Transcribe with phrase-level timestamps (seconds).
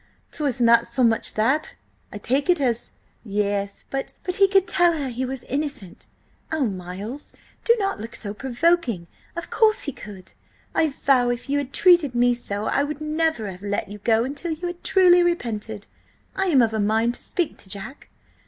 [0.31, 1.73] "'Twas not so much that,
[2.11, 2.91] I take it, as—"
[3.23, 9.05] "Yes, but he could tell her he was innocent–oh, Miles, do not look so provoking!
[9.35, 10.33] Of course he could!
[10.73, 14.23] I vow if you had treated me so, I would never have let you go
[14.23, 15.85] until you had truly repented!
[16.35, 18.09] I am of a mind to speak to Jack."